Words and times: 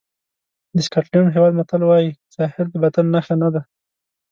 د 0.75 0.77
سکاټلېنډ 0.85 1.27
هېواد 1.35 1.53
متل 1.59 1.81
وایي 1.85 2.09
ظاهر 2.35 2.65
د 2.69 2.75
باطن 2.83 3.05
نښه 3.13 3.35
نه 3.41 3.49
ده. 3.53 3.61